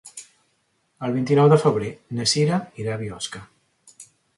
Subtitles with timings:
[1.07, 3.49] El vint-i-nou de febrer na Cira irà a Biosca.